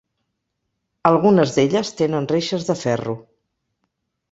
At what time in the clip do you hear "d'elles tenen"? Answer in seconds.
1.59-2.27